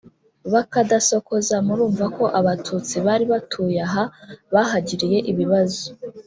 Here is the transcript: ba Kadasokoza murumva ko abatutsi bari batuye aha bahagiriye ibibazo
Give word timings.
ba 0.51 0.61
Kadasokoza 0.71 1.55
murumva 1.65 2.05
ko 2.17 2.25
abatutsi 2.39 2.95
bari 3.05 3.25
batuye 3.33 3.79
aha 3.87 4.03
bahagiriye 4.53 5.17
ibibazo 5.31 5.83